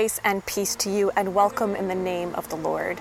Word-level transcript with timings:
Grace 0.00 0.20
and 0.24 0.46
peace 0.46 0.74
to 0.76 0.88
you, 0.88 1.10
and 1.14 1.34
welcome 1.34 1.76
in 1.76 1.86
the 1.86 1.94
name 1.94 2.34
of 2.34 2.48
the 2.48 2.56
Lord. 2.56 2.98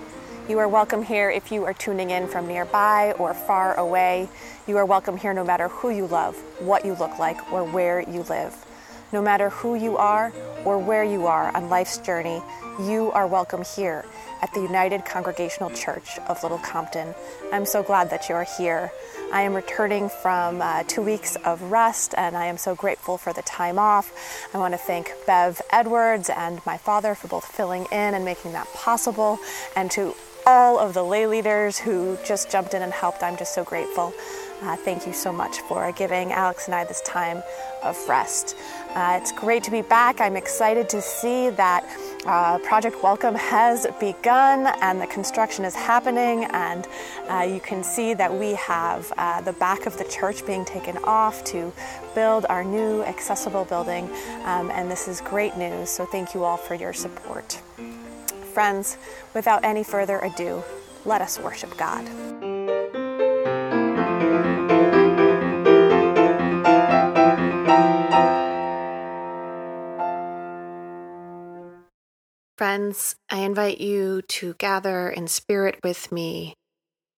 You 0.49 0.59
are 0.59 0.67
welcome 0.67 1.01
here 1.01 1.29
if 1.29 1.49
you 1.49 1.63
are 1.63 1.73
tuning 1.73 2.09
in 2.09 2.27
from 2.27 2.45
nearby 2.45 3.13
or 3.17 3.33
far 3.33 3.73
away. 3.75 4.27
You 4.67 4.75
are 4.75 4.85
welcome 4.85 5.15
here 5.15 5.33
no 5.33 5.45
matter 5.45 5.69
who 5.69 5.91
you 5.91 6.07
love, 6.07 6.35
what 6.59 6.83
you 6.83 6.95
look 6.95 7.17
like, 7.17 7.53
or 7.53 7.63
where 7.63 8.01
you 8.01 8.23
live. 8.23 8.53
No 9.11 9.23
matter 9.23 9.49
who 9.49 9.73
you 9.73 9.97
are 9.97 10.31
or 10.65 10.77
where 10.77 11.03
you 11.03 11.25
are 11.25 11.55
on 11.55 11.67
life's 11.67 11.97
journey, 11.97 12.41
you 12.81 13.11
are 13.13 13.25
welcome 13.25 13.63
here 13.63 14.05
at 14.43 14.53
the 14.53 14.61
United 14.61 15.03
Congregational 15.03 15.71
Church 15.71 16.19
of 16.27 16.43
Little 16.43 16.59
Compton. 16.59 17.15
I'm 17.51 17.65
so 17.65 17.81
glad 17.81 18.11
that 18.11 18.29
you 18.29 18.35
are 18.35 18.45
here. 18.57 18.91
I 19.33 19.41
am 19.41 19.55
returning 19.55 20.09
from 20.09 20.61
uh, 20.61 20.83
two 20.83 21.01
weeks 21.01 21.35
of 21.37 21.61
rest 21.63 22.13
and 22.17 22.37
I 22.37 22.45
am 22.45 22.57
so 22.57 22.75
grateful 22.75 23.17
for 23.17 23.33
the 23.33 23.41
time 23.41 23.79
off. 23.79 24.13
I 24.53 24.59
want 24.59 24.75
to 24.75 24.77
thank 24.77 25.11
Bev 25.25 25.59
Edwards 25.71 26.29
and 26.29 26.63
my 26.65 26.77
father 26.77 27.15
for 27.15 27.27
both 27.27 27.45
filling 27.45 27.85
in 27.85 28.13
and 28.13 28.23
making 28.23 28.51
that 28.51 28.71
possible, 28.73 29.39
and 29.75 29.89
to 29.91 30.13
all 30.45 30.79
of 30.79 30.93
the 30.93 31.03
lay 31.03 31.27
leaders 31.27 31.77
who 31.77 32.17
just 32.25 32.49
jumped 32.49 32.73
in 32.73 32.81
and 32.81 32.93
helped. 32.93 33.21
I'm 33.21 33.37
just 33.37 33.53
so 33.53 33.63
grateful. 33.63 34.13
Uh, 34.61 34.75
thank 34.75 35.07
you 35.07 35.13
so 35.13 35.31
much 35.31 35.59
for 35.61 35.91
giving 35.93 36.33
Alex 36.33 36.65
and 36.65 36.75
I 36.75 36.83
this 36.83 37.01
time 37.01 37.41
of 37.81 37.97
rest. 38.09 38.57
Uh, 38.89 39.17
it's 39.21 39.31
great 39.31 39.63
to 39.63 39.71
be 39.71 39.81
back. 39.81 40.19
I'm 40.19 40.35
excited 40.35 40.89
to 40.89 41.01
see 41.01 41.49
that 41.51 41.85
uh, 42.25 42.57
Project 42.59 43.01
Welcome 43.01 43.35
has 43.35 43.87
begun 44.01 44.67
and 44.81 44.99
the 44.99 45.07
construction 45.07 45.63
is 45.63 45.75
happening, 45.75 46.43
and 46.51 46.87
uh, 47.29 47.41
you 47.41 47.61
can 47.61 47.83
see 47.83 48.13
that 48.13 48.33
we 48.33 48.53
have 48.55 49.11
uh, 49.17 49.39
the 49.41 49.53
back 49.53 49.85
of 49.85 49.97
the 49.97 50.03
church 50.05 50.45
being 50.45 50.65
taken 50.65 50.97
off 51.05 51.41
to 51.45 51.71
build 52.13 52.45
our 52.49 52.63
new 52.63 53.01
accessible 53.03 53.63
building, 53.63 54.09
um, 54.43 54.69
and 54.71 54.91
this 54.91 55.07
is 55.07 55.21
great 55.21 55.55
news. 55.55 55.89
So, 55.89 56.05
thank 56.05 56.33
you 56.33 56.43
all 56.43 56.57
for 56.57 56.75
your 56.75 56.91
support. 56.91 57.61
Friends, 58.53 58.97
without 59.33 59.63
any 59.63 59.83
further 59.83 60.19
ado, 60.19 60.63
let 61.05 61.21
us 61.21 61.39
worship 61.39 61.77
God. 61.77 62.58
Friends, 72.69 73.15
I 73.31 73.37
invite 73.39 73.81
you 73.81 74.21
to 74.37 74.53
gather 74.59 75.09
in 75.09 75.27
spirit 75.27 75.79
with 75.83 76.11
me 76.11 76.53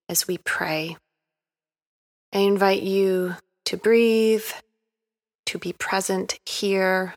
as 0.08 0.26
we 0.26 0.38
pray. 0.38 0.96
I 2.32 2.38
invite 2.38 2.84
you 2.84 3.36
to 3.66 3.76
breathe, 3.76 4.46
to 5.48 5.60
be 5.60 5.74
present 5.74 6.40
here, 6.46 7.16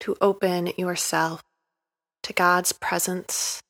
to 0.00 0.16
open 0.22 0.68
yourself 0.78 1.42
to 2.22 2.32
God's 2.32 2.72
presence, 2.72 3.60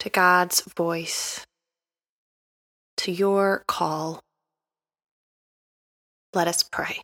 to 0.00 0.10
God's 0.10 0.62
voice, 0.76 1.46
to 2.96 3.12
your 3.12 3.62
call. 3.68 4.24
Let 6.34 6.48
us 6.48 6.64
pray. 6.64 7.02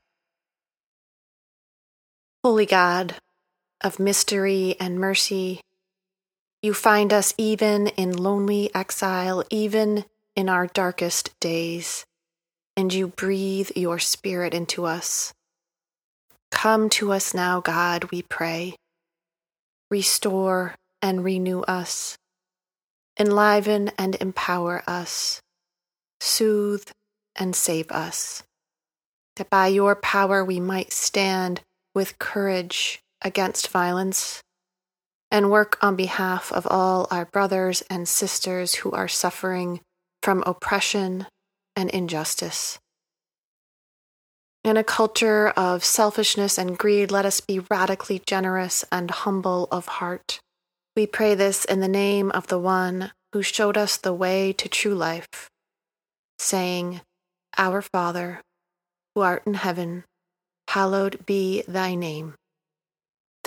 Holy 2.43 2.67
God, 2.67 3.15
of 3.81 3.99
mystery 3.99 4.77
and 4.81 4.99
mercy. 4.99 5.61
You 6.63 6.75
find 6.75 7.13
us 7.13 7.35
even 7.39 7.89
in 7.89 8.17
lonely 8.17 8.75
exile, 8.75 9.45
even 9.51 10.05
in 10.35 10.49
our 10.49 10.67
darkest 10.67 11.39
days, 11.41 12.05
and 12.77 12.93
you 12.93 13.09
breathe 13.09 13.71
your 13.77 13.99
spirit 13.99 14.55
into 14.55 14.85
us. 14.85 15.33
Come 16.51 16.89
to 16.91 17.13
us 17.13 17.35
now, 17.35 17.61
God, 17.61 18.11
we 18.11 18.23
pray. 18.23 18.75
Restore 19.91 20.75
and 21.01 21.25
renew 21.25 21.61
us. 21.63 22.17
Enliven 23.19 23.91
and 23.99 24.17
empower 24.21 24.83
us. 24.87 25.41
Soothe 26.21 26.89
and 27.37 27.55
save 27.55 27.91
us. 27.91 28.43
That 29.37 29.51
by 29.51 29.69
your 29.69 29.95
power 29.95 30.45
we 30.45 30.59
might 30.59 30.93
stand 30.93 31.61
with 31.95 32.19
courage 32.19 33.01
against 33.23 33.69
violence 33.69 34.43
and 35.31 35.51
work 35.51 35.79
on 35.83 35.97
behalf 35.97 36.53
of 36.53 36.67
all 36.67 37.07
our 37.11 37.27
brothers 37.27 37.83
and 37.91 38.09
sisters 38.09 38.77
who 38.77 38.91
are 38.93 39.09
suffering 39.09 39.81
from 40.23 40.43
oppression 40.47 41.27
and 41.77 41.91
injustice. 41.91 42.79
In 44.65 44.77
a 44.77 44.85
culture 44.85 45.49
of 45.51 45.85
selfishness 45.85 46.59
and 46.59 46.77
greed, 46.77 47.11
let 47.11 47.25
us 47.25 47.41
be 47.41 47.61
radically 47.71 48.21
generous 48.27 48.85
and 48.91 49.11
humble 49.11 49.69
of 49.71 49.87
heart. 49.87 50.41
We 50.97 51.07
pray 51.07 51.35
this 51.35 51.65
in 51.65 51.81
the 51.81 51.89
name 51.89 52.31
of 52.33 52.49
the 52.49 52.59
one 52.59 53.13
who 53.33 53.43
showed 53.43 53.77
us 53.77 53.97
the 53.97 54.13
way 54.13 54.53
to 54.55 54.69
true 54.69 54.95
life, 54.95 55.49
saying, 56.39 57.03
Our 57.57 57.83
Father, 57.83 58.41
who 59.15 59.21
art 59.21 59.47
in 59.47 59.55
heaven, 59.55 60.05
hallowed 60.69 61.25
be 61.25 61.63
thy 61.69 61.95
name. 61.95 62.35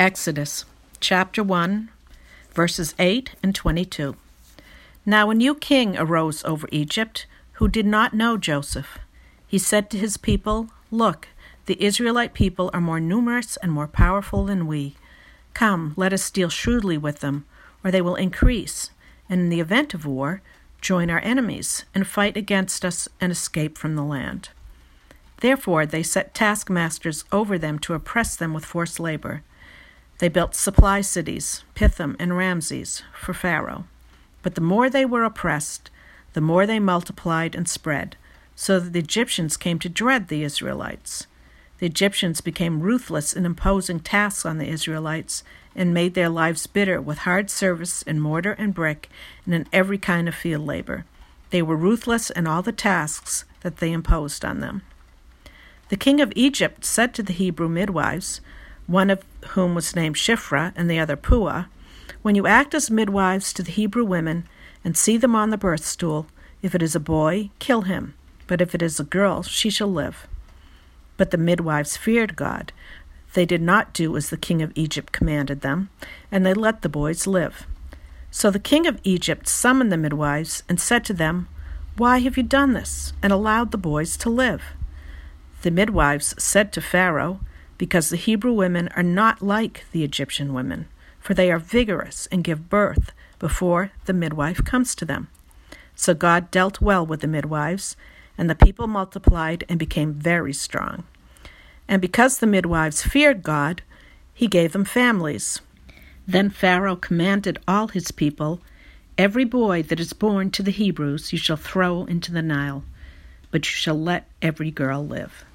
Exodus 0.00 0.64
chapter 0.98 1.42
1, 1.42 1.90
verses 2.54 2.94
8 2.98 3.34
and 3.42 3.54
22. 3.54 4.16
Now 5.04 5.28
a 5.28 5.34
new 5.34 5.54
king 5.54 5.94
arose 5.98 6.42
over 6.44 6.66
Egypt 6.72 7.26
who 7.60 7.68
did 7.68 7.84
not 7.84 8.14
know 8.14 8.38
Joseph. 8.38 8.98
He 9.46 9.58
said 9.58 9.90
to 9.90 9.98
his 9.98 10.16
people, 10.16 10.70
Look, 10.90 11.28
the 11.66 11.84
Israelite 11.84 12.32
people 12.32 12.70
are 12.72 12.80
more 12.80 12.98
numerous 12.98 13.58
and 13.58 13.70
more 13.70 13.86
powerful 13.86 14.46
than 14.46 14.66
we. 14.66 14.96
Come, 15.52 15.92
let 15.98 16.14
us 16.14 16.30
deal 16.30 16.48
shrewdly 16.48 16.96
with 16.96 17.20
them, 17.20 17.44
or 17.84 17.90
they 17.90 18.00
will 18.00 18.16
increase, 18.16 18.92
and 19.28 19.38
in 19.38 19.48
the 19.50 19.60
event 19.60 19.92
of 19.92 20.06
war, 20.06 20.40
join 20.80 21.10
our 21.10 21.20
enemies 21.20 21.84
and 21.94 22.06
fight 22.06 22.38
against 22.38 22.86
us 22.86 23.06
and 23.20 23.30
escape 23.30 23.76
from 23.76 23.96
the 23.96 24.02
land. 24.02 24.48
Therefore, 25.42 25.84
they 25.84 26.02
set 26.02 26.32
taskmasters 26.32 27.24
over 27.30 27.58
them 27.58 27.78
to 27.80 27.92
oppress 27.92 28.34
them 28.34 28.54
with 28.54 28.64
forced 28.64 28.98
labor. 28.98 29.42
They 30.20 30.28
built 30.28 30.54
supply 30.54 31.00
cities, 31.00 31.64
Pithom 31.74 32.14
and 32.18 32.36
Ramses, 32.36 33.02
for 33.14 33.32
Pharaoh. 33.32 33.86
But 34.42 34.54
the 34.54 34.60
more 34.60 34.90
they 34.90 35.06
were 35.06 35.24
oppressed, 35.24 35.90
the 36.34 36.42
more 36.42 36.66
they 36.66 36.78
multiplied 36.78 37.54
and 37.54 37.66
spread, 37.66 38.16
so 38.54 38.78
that 38.78 38.92
the 38.92 38.98
Egyptians 38.98 39.56
came 39.56 39.78
to 39.78 39.88
dread 39.88 40.28
the 40.28 40.42
Israelites. 40.42 41.26
The 41.78 41.86
Egyptians 41.86 42.42
became 42.42 42.82
ruthless 42.82 43.32
in 43.32 43.46
imposing 43.46 44.00
tasks 44.00 44.44
on 44.44 44.58
the 44.58 44.68
Israelites 44.68 45.42
and 45.74 45.94
made 45.94 46.12
their 46.12 46.28
lives 46.28 46.66
bitter 46.66 47.00
with 47.00 47.20
hard 47.20 47.48
service 47.48 48.02
in 48.02 48.20
mortar 48.20 48.52
and 48.52 48.74
brick 48.74 49.08
and 49.46 49.54
in 49.54 49.66
every 49.72 49.96
kind 49.96 50.28
of 50.28 50.34
field 50.34 50.66
labor. 50.66 51.06
They 51.48 51.62
were 51.62 51.76
ruthless 51.76 52.28
in 52.28 52.46
all 52.46 52.60
the 52.60 52.72
tasks 52.72 53.46
that 53.62 53.78
they 53.78 53.90
imposed 53.90 54.44
on 54.44 54.60
them. 54.60 54.82
The 55.88 55.96
king 55.96 56.20
of 56.20 56.30
Egypt 56.36 56.84
said 56.84 57.14
to 57.14 57.22
the 57.22 57.32
Hebrew 57.32 57.70
midwives, 57.70 58.42
one 58.90 59.08
of 59.08 59.22
whom 59.50 59.72
was 59.72 59.94
named 59.94 60.16
Shiphrah 60.16 60.72
and 60.74 60.90
the 60.90 60.98
other 60.98 61.14
Puah, 61.14 61.66
When 62.22 62.34
you 62.34 62.48
act 62.48 62.74
as 62.74 62.90
midwives 62.90 63.52
to 63.52 63.62
the 63.62 63.70
Hebrew 63.70 64.04
women 64.04 64.48
and 64.84 64.96
see 64.96 65.16
them 65.16 65.36
on 65.36 65.50
the 65.50 65.56
birth 65.56 65.84
stool, 65.84 66.26
if 66.60 66.74
it 66.74 66.82
is 66.82 66.96
a 66.96 67.00
boy, 67.00 67.50
kill 67.60 67.82
him, 67.82 68.14
but 68.48 68.60
if 68.60 68.74
it 68.74 68.82
is 68.82 68.98
a 68.98 69.04
girl, 69.04 69.44
she 69.44 69.70
shall 69.70 69.92
live. 69.92 70.26
But 71.16 71.30
the 71.30 71.38
midwives 71.38 71.96
feared 71.96 72.34
God. 72.34 72.72
They 73.34 73.46
did 73.46 73.62
not 73.62 73.92
do 73.92 74.16
as 74.16 74.28
the 74.28 74.36
king 74.36 74.60
of 74.60 74.72
Egypt 74.74 75.12
commanded 75.12 75.60
them, 75.60 75.88
and 76.32 76.44
they 76.44 76.52
let 76.52 76.82
the 76.82 76.88
boys 76.88 77.28
live. 77.28 77.68
So 78.32 78.50
the 78.50 78.58
king 78.58 78.88
of 78.88 79.00
Egypt 79.04 79.46
summoned 79.48 79.92
the 79.92 79.96
midwives 79.96 80.64
and 80.68 80.80
said 80.80 81.04
to 81.04 81.14
them, 81.14 81.46
Why 81.96 82.18
have 82.18 82.36
you 82.36 82.42
done 82.42 82.72
this 82.72 83.12
and 83.22 83.32
allowed 83.32 83.70
the 83.70 83.78
boys 83.78 84.16
to 84.16 84.28
live? 84.28 84.62
The 85.62 85.70
midwives 85.70 86.34
said 86.42 86.72
to 86.72 86.80
Pharaoh, 86.80 87.38
Because 87.80 88.10
the 88.10 88.18
Hebrew 88.18 88.52
women 88.52 88.88
are 88.88 89.02
not 89.02 89.40
like 89.40 89.86
the 89.92 90.04
Egyptian 90.04 90.52
women, 90.52 90.86
for 91.18 91.32
they 91.32 91.50
are 91.50 91.58
vigorous 91.58 92.28
and 92.30 92.44
give 92.44 92.68
birth 92.68 93.12
before 93.38 93.90
the 94.04 94.12
midwife 94.12 94.62
comes 94.62 94.94
to 94.96 95.06
them. 95.06 95.28
So 95.94 96.12
God 96.12 96.50
dealt 96.50 96.82
well 96.82 97.06
with 97.06 97.22
the 97.22 97.26
midwives, 97.26 97.96
and 98.36 98.50
the 98.50 98.54
people 98.54 98.86
multiplied 98.86 99.64
and 99.66 99.78
became 99.78 100.12
very 100.12 100.52
strong. 100.52 101.04
And 101.88 102.02
because 102.02 102.36
the 102.36 102.46
midwives 102.46 103.00
feared 103.02 103.42
God, 103.42 103.80
he 104.34 104.46
gave 104.46 104.72
them 104.72 104.84
families. 104.84 105.62
Then 106.26 106.50
Pharaoh 106.50 106.96
commanded 106.96 107.60
all 107.66 107.88
his 107.88 108.10
people 108.10 108.60
Every 109.16 109.46
boy 109.46 109.84
that 109.84 110.00
is 110.00 110.12
born 110.12 110.50
to 110.50 110.62
the 110.62 110.70
Hebrews 110.70 111.32
you 111.32 111.38
shall 111.38 111.56
throw 111.56 112.04
into 112.04 112.30
the 112.30 112.42
Nile, 112.42 112.84
but 113.50 113.64
you 113.64 113.74
shall 113.74 113.98
let 113.98 114.28
every 114.42 114.70
girl 114.70 115.06
live. 115.06 115.46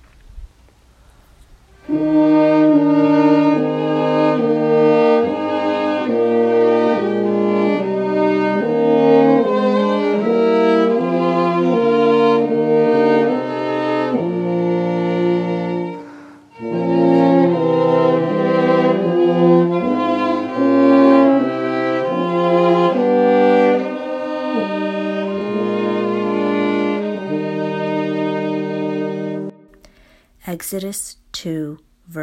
Exodus 1.88 3.35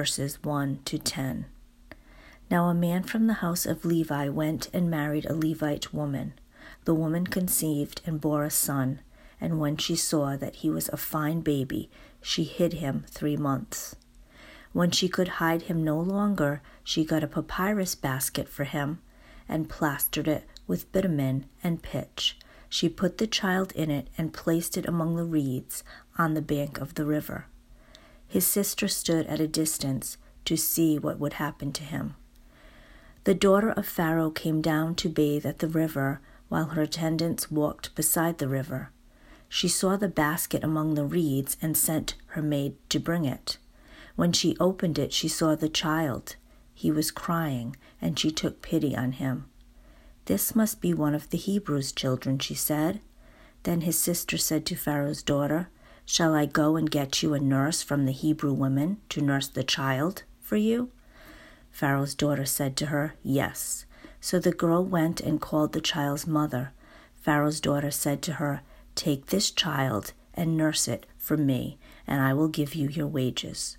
verses 0.02 0.42
1 0.42 0.80
to 0.84 0.98
10. 0.98 1.44
Now 2.50 2.66
a 2.66 2.74
man 2.74 3.04
from 3.04 3.28
the 3.28 3.34
house 3.34 3.64
of 3.64 3.84
Levi 3.84 4.28
went 4.30 4.68
and 4.74 4.90
married 4.90 5.24
a 5.26 5.32
Levite 5.32 5.94
woman. 5.94 6.34
The 6.86 6.92
woman 6.92 7.24
conceived 7.24 8.00
and 8.04 8.20
bore 8.20 8.42
a 8.42 8.50
son, 8.50 9.00
and 9.40 9.60
when 9.60 9.76
she 9.76 9.94
saw 9.94 10.36
that 10.36 10.56
he 10.56 10.70
was 10.70 10.88
a 10.88 10.96
fine 10.96 11.40
baby, 11.40 11.88
she 12.20 12.42
hid 12.42 12.72
him 12.72 13.04
three 13.08 13.36
months. 13.36 13.94
When 14.72 14.90
she 14.90 15.08
could 15.08 15.38
hide 15.38 15.62
him 15.62 15.84
no 15.84 16.00
longer, 16.00 16.62
she 16.82 17.04
got 17.04 17.22
a 17.22 17.28
papyrus 17.28 17.94
basket 17.94 18.48
for 18.48 18.64
him 18.64 19.00
and 19.48 19.68
plastered 19.68 20.26
it 20.26 20.48
with 20.66 20.90
bitumen 20.90 21.46
and 21.62 21.80
pitch. 21.80 22.36
She 22.68 22.88
put 22.88 23.18
the 23.18 23.28
child 23.28 23.70
in 23.76 23.88
it 23.88 24.08
and 24.18 24.34
placed 24.34 24.76
it 24.76 24.88
among 24.88 25.14
the 25.14 25.22
reeds 25.22 25.84
on 26.18 26.34
the 26.34 26.42
bank 26.42 26.80
of 26.80 26.94
the 26.96 27.04
river. 27.04 27.46
His 28.32 28.46
sister 28.46 28.88
stood 28.88 29.26
at 29.26 29.40
a 29.40 29.46
distance 29.46 30.16
to 30.46 30.56
see 30.56 30.98
what 30.98 31.18
would 31.20 31.34
happen 31.34 31.70
to 31.72 31.82
him. 31.82 32.14
The 33.24 33.34
daughter 33.34 33.72
of 33.72 33.86
Pharaoh 33.86 34.30
came 34.30 34.62
down 34.62 34.94
to 34.94 35.10
bathe 35.10 35.44
at 35.44 35.58
the 35.58 35.68
river 35.68 36.22
while 36.48 36.68
her 36.68 36.80
attendants 36.80 37.50
walked 37.50 37.94
beside 37.94 38.38
the 38.38 38.48
river. 38.48 38.88
She 39.50 39.68
saw 39.68 39.98
the 39.98 40.08
basket 40.08 40.64
among 40.64 40.94
the 40.94 41.04
reeds 41.04 41.58
and 41.60 41.76
sent 41.76 42.14
her 42.28 42.40
maid 42.40 42.76
to 42.88 42.98
bring 42.98 43.26
it. 43.26 43.58
When 44.16 44.32
she 44.32 44.56
opened 44.58 44.98
it, 44.98 45.12
she 45.12 45.28
saw 45.28 45.54
the 45.54 45.68
child. 45.68 46.36
He 46.72 46.90
was 46.90 47.10
crying, 47.10 47.76
and 48.00 48.18
she 48.18 48.30
took 48.30 48.62
pity 48.62 48.96
on 48.96 49.12
him. 49.12 49.44
This 50.24 50.56
must 50.56 50.80
be 50.80 50.94
one 50.94 51.14
of 51.14 51.28
the 51.28 51.36
Hebrews' 51.36 51.92
children, 51.92 52.38
she 52.38 52.54
said. 52.54 53.02
Then 53.64 53.82
his 53.82 53.98
sister 53.98 54.38
said 54.38 54.64
to 54.64 54.74
Pharaoh's 54.74 55.22
daughter, 55.22 55.68
Shall 56.04 56.34
I 56.34 56.46
go 56.46 56.76
and 56.76 56.90
get 56.90 57.22
you 57.22 57.32
a 57.32 57.40
nurse 57.40 57.82
from 57.82 58.04
the 58.04 58.12
Hebrew 58.12 58.52
women 58.52 58.98
to 59.10 59.22
nurse 59.22 59.48
the 59.48 59.64
child 59.64 60.24
for 60.40 60.56
you? 60.56 60.90
Pharaoh's 61.70 62.14
daughter 62.14 62.44
said 62.44 62.76
to 62.78 62.86
her, 62.86 63.14
Yes. 63.22 63.86
So 64.20 64.38
the 64.38 64.52
girl 64.52 64.84
went 64.84 65.20
and 65.20 65.40
called 65.40 65.72
the 65.72 65.80
child's 65.80 66.26
mother. 66.26 66.72
Pharaoh's 67.16 67.60
daughter 67.60 67.90
said 67.90 68.20
to 68.22 68.34
her, 68.34 68.62
Take 68.94 69.26
this 69.26 69.50
child 69.50 70.12
and 70.34 70.56
nurse 70.56 70.86
it 70.88 71.06
for 71.16 71.36
me, 71.36 71.78
and 72.06 72.20
I 72.20 72.34
will 72.34 72.48
give 72.48 72.74
you 72.74 72.88
your 72.88 73.06
wages. 73.06 73.78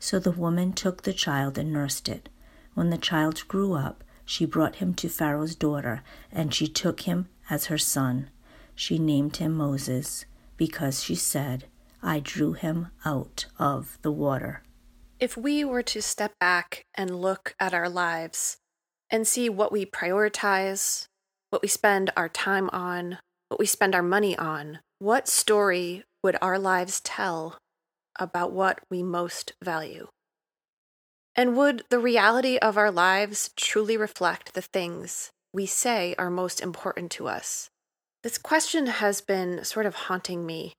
So 0.00 0.18
the 0.18 0.30
woman 0.30 0.72
took 0.72 1.02
the 1.02 1.12
child 1.12 1.58
and 1.58 1.72
nursed 1.72 2.08
it. 2.08 2.28
When 2.74 2.90
the 2.90 2.98
child 2.98 3.46
grew 3.46 3.74
up, 3.74 4.02
she 4.24 4.46
brought 4.46 4.76
him 4.76 4.94
to 4.94 5.08
Pharaoh's 5.08 5.54
daughter, 5.54 6.02
and 6.32 6.52
she 6.52 6.66
took 6.66 7.00
him 7.00 7.28
as 7.50 7.66
her 7.66 7.78
son. 7.78 8.30
She 8.74 8.98
named 8.98 9.36
him 9.36 9.54
Moses 9.54 10.24
because 10.58 11.02
she 11.02 11.14
said, 11.14 11.64
I 12.02 12.20
drew 12.20 12.52
him 12.52 12.88
out 13.06 13.46
of 13.58 13.98
the 14.02 14.12
water. 14.12 14.62
If 15.18 15.36
we 15.36 15.64
were 15.64 15.82
to 15.84 16.02
step 16.02 16.38
back 16.38 16.84
and 16.94 17.22
look 17.22 17.54
at 17.58 17.72
our 17.72 17.88
lives 17.88 18.58
and 19.10 19.26
see 19.26 19.48
what 19.48 19.72
we 19.72 19.86
prioritize, 19.86 21.06
what 21.50 21.62
we 21.62 21.68
spend 21.68 22.10
our 22.16 22.28
time 22.28 22.68
on, 22.70 23.18
what 23.48 23.58
we 23.58 23.66
spend 23.66 23.94
our 23.94 24.02
money 24.02 24.36
on, 24.36 24.80
what 24.98 25.26
story 25.26 26.04
would 26.22 26.36
our 26.42 26.58
lives 26.58 27.00
tell 27.00 27.58
about 28.18 28.52
what 28.52 28.80
we 28.90 29.02
most 29.02 29.54
value? 29.62 30.08
And 31.34 31.56
would 31.56 31.84
the 31.88 32.00
reality 32.00 32.58
of 32.58 32.76
our 32.76 32.90
lives 32.90 33.50
truly 33.56 33.96
reflect 33.96 34.54
the 34.54 34.62
things 34.62 35.30
we 35.52 35.66
say 35.66 36.14
are 36.18 36.30
most 36.30 36.60
important 36.60 37.10
to 37.12 37.28
us? 37.28 37.70
This 38.22 38.38
question 38.38 38.86
has 38.86 39.20
been 39.20 39.64
sort 39.64 39.86
of 39.86 39.94
haunting 39.94 40.44
me, 40.44 40.72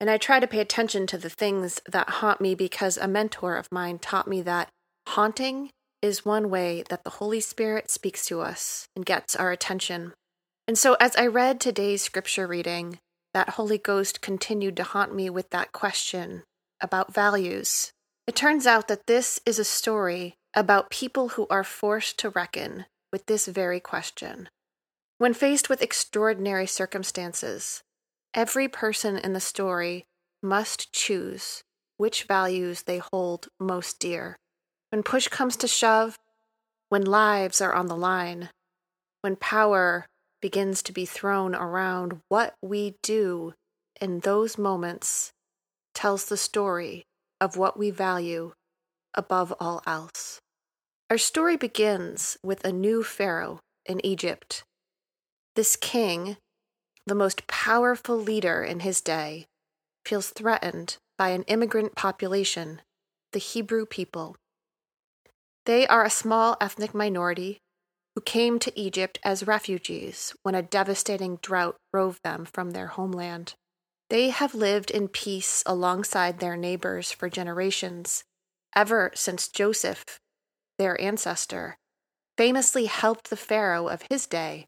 and 0.00 0.08
I 0.08 0.18
try 0.18 0.38
to 0.38 0.46
pay 0.46 0.60
attention 0.60 1.06
to 1.08 1.18
the 1.18 1.30
things 1.30 1.80
that 1.90 2.08
haunt 2.08 2.40
me 2.40 2.54
because 2.54 2.96
a 2.96 3.08
mentor 3.08 3.56
of 3.56 3.72
mine 3.72 3.98
taught 3.98 4.28
me 4.28 4.40
that 4.42 4.68
haunting 5.08 5.70
is 6.00 6.24
one 6.24 6.48
way 6.48 6.84
that 6.88 7.02
the 7.02 7.10
Holy 7.10 7.40
Spirit 7.40 7.90
speaks 7.90 8.26
to 8.26 8.40
us 8.40 8.86
and 8.94 9.04
gets 9.04 9.34
our 9.34 9.50
attention. 9.50 10.12
And 10.68 10.78
so, 10.78 10.96
as 11.00 11.16
I 11.16 11.26
read 11.26 11.60
today's 11.60 12.02
scripture 12.02 12.46
reading, 12.46 12.98
that 13.34 13.50
Holy 13.50 13.78
Ghost 13.78 14.20
continued 14.20 14.76
to 14.76 14.84
haunt 14.84 15.14
me 15.14 15.28
with 15.28 15.50
that 15.50 15.72
question 15.72 16.44
about 16.80 17.12
values. 17.12 17.90
It 18.26 18.36
turns 18.36 18.66
out 18.66 18.86
that 18.88 19.06
this 19.06 19.40
is 19.44 19.58
a 19.58 19.64
story 19.64 20.34
about 20.54 20.90
people 20.90 21.30
who 21.30 21.46
are 21.50 21.64
forced 21.64 22.18
to 22.20 22.30
reckon 22.30 22.86
with 23.12 23.26
this 23.26 23.46
very 23.46 23.80
question 23.80 24.48
when 25.18 25.32
faced 25.32 25.68
with 25.68 25.82
extraordinary 25.82 26.66
circumstances, 26.66 27.82
every 28.34 28.68
person 28.68 29.16
in 29.16 29.32
the 29.32 29.40
story 29.40 30.04
must 30.42 30.92
choose 30.92 31.62
which 31.96 32.24
values 32.24 32.82
they 32.82 33.00
hold 33.12 33.48
most 33.58 33.98
dear. 33.98 34.36
When 34.90 35.02
push 35.02 35.28
comes 35.28 35.56
to 35.56 35.68
shove, 35.68 36.18
when 36.88 37.04
lives 37.04 37.60
are 37.60 37.72
on 37.72 37.86
the 37.86 37.96
line, 37.96 38.50
when 39.22 39.36
power 39.36 40.06
begins 40.42 40.82
to 40.82 40.92
be 40.92 41.06
thrown 41.06 41.54
around, 41.54 42.20
what 42.28 42.54
we 42.62 42.96
do 43.02 43.54
in 44.00 44.20
those 44.20 44.58
moments 44.58 45.32
tells 45.94 46.26
the 46.26 46.36
story 46.36 47.06
of 47.40 47.56
what 47.56 47.78
we 47.78 47.90
value 47.90 48.52
above 49.14 49.54
all 49.58 49.82
else. 49.86 50.38
Our 51.10 51.18
story 51.18 51.56
begins 51.56 52.36
with 52.42 52.64
a 52.64 52.72
new 52.72 53.02
Pharaoh 53.02 53.60
in 53.86 54.04
Egypt 54.04 54.64
this 55.56 55.74
king, 55.74 56.36
the 57.06 57.14
most 57.14 57.46
powerful 57.46 58.16
leader 58.16 58.62
in 58.62 58.80
his 58.80 59.00
day, 59.00 59.46
feels 60.04 60.30
threatened 60.30 60.98
by 61.18 61.30
an 61.30 61.42
immigrant 61.44 61.96
population, 61.96 62.82
the 63.32 63.38
Hebrew 63.38 63.86
people. 63.86 64.36
They 65.64 65.86
are 65.88 66.04
a 66.04 66.10
small 66.10 66.56
ethnic 66.60 66.94
minority 66.94 67.58
who 68.14 68.20
came 68.20 68.58
to 68.60 68.78
Egypt 68.78 69.18
as 69.24 69.46
refugees 69.46 70.34
when 70.42 70.54
a 70.54 70.62
devastating 70.62 71.38
drought 71.42 71.76
drove 71.92 72.20
them 72.22 72.44
from 72.44 72.70
their 72.70 72.88
homeland. 72.88 73.54
They 74.08 74.30
have 74.30 74.54
lived 74.54 74.90
in 74.90 75.08
peace 75.08 75.62
alongside 75.66 76.38
their 76.38 76.56
neighbors 76.56 77.10
for 77.10 77.28
generations, 77.28 78.22
ever 78.74 79.10
since 79.14 79.48
Joseph, 79.48 80.20
their 80.78 81.00
ancestor, 81.00 81.76
famously 82.36 82.86
helped 82.86 83.30
the 83.30 83.36
Pharaoh 83.36 83.88
of 83.88 84.02
his 84.08 84.26
day 84.26 84.66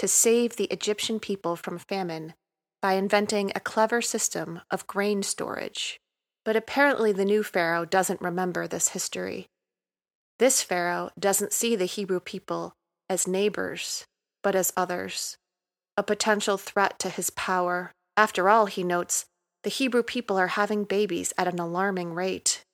to 0.00 0.08
save 0.08 0.56
the 0.56 0.64
Egyptian 0.64 1.20
people 1.20 1.56
from 1.56 1.76
famine 1.76 2.32
by 2.80 2.94
inventing 2.94 3.52
a 3.54 3.60
clever 3.60 4.00
system 4.00 4.62
of 4.70 4.86
grain 4.86 5.22
storage. 5.22 6.00
But 6.42 6.56
apparently, 6.56 7.12
the 7.12 7.26
new 7.26 7.42
Pharaoh 7.42 7.84
doesn't 7.84 8.22
remember 8.22 8.66
this 8.66 8.88
history. 8.88 9.48
This 10.38 10.62
Pharaoh 10.62 11.10
doesn't 11.18 11.52
see 11.52 11.76
the 11.76 11.84
Hebrew 11.84 12.18
people 12.18 12.72
as 13.10 13.28
neighbors, 13.28 14.06
but 14.42 14.54
as 14.54 14.72
others, 14.74 15.36
a 15.98 16.02
potential 16.02 16.56
threat 16.56 16.98
to 17.00 17.10
his 17.10 17.28
power. 17.28 17.92
After 18.16 18.48
all, 18.48 18.64
he 18.64 18.82
notes, 18.82 19.26
the 19.64 19.68
Hebrew 19.68 20.02
people 20.02 20.38
are 20.38 20.46
having 20.46 20.84
babies 20.84 21.34
at 21.36 21.46
an 21.46 21.58
alarming 21.58 22.14
rate. 22.14 22.64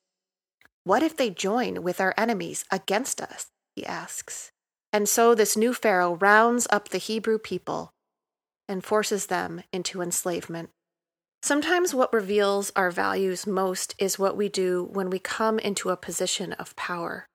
What 0.85 1.03
if 1.03 1.17
they 1.17 1.29
join 1.29 1.83
with 1.83 1.99
our 1.99 2.13
enemies 2.17 2.63
against 2.71 3.19
us? 3.19 3.47
He 3.75 3.85
asks. 3.85 4.53
And 4.93 5.07
so 5.07 5.35
this 5.35 5.57
new 5.57 5.73
Pharaoh 5.73 6.15
rounds 6.15 6.67
up 6.71 6.89
the 6.89 6.97
Hebrew 6.97 7.37
people, 7.37 7.91
and 8.67 8.83
forces 8.83 9.27
them 9.27 9.63
into 9.71 10.01
enslavement. 10.01 10.69
Sometimes 11.41 11.93
what 11.93 12.11
reveals 12.11 12.71
our 12.75 12.91
values 12.91 13.47
most 13.47 13.95
is 13.99 14.19
what 14.19 14.35
we 14.35 14.49
do 14.49 14.89
when 14.91 15.09
we 15.09 15.19
come 15.19 15.59
into 15.59 15.89
a 15.89 15.97
position 15.97 16.53
of 16.53 16.75
power. 16.75 17.25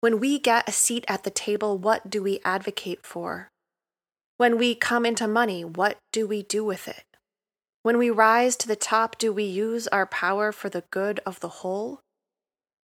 When 0.00 0.20
we 0.20 0.38
get 0.38 0.68
a 0.68 0.72
seat 0.72 1.04
at 1.08 1.24
the 1.24 1.30
table, 1.30 1.78
what 1.78 2.10
do 2.10 2.22
we 2.22 2.40
advocate 2.44 3.04
for? 3.06 3.48
When 4.36 4.58
we 4.58 4.74
come 4.74 5.06
into 5.06 5.26
money, 5.26 5.64
what 5.64 5.98
do 6.12 6.26
we 6.26 6.42
do 6.42 6.64
with 6.64 6.86
it? 6.86 7.04
When 7.82 7.98
we 7.98 8.10
rise 8.10 8.56
to 8.56 8.68
the 8.68 8.76
top, 8.76 9.18
do 9.18 9.32
we 9.32 9.44
use 9.44 9.88
our 9.88 10.06
power 10.06 10.52
for 10.52 10.68
the 10.68 10.84
good 10.90 11.20
of 11.24 11.40
the 11.40 11.48
whole 11.48 12.00